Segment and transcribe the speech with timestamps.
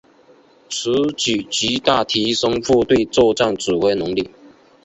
[0.67, 4.31] 此举极大提升部队作战指挥能力。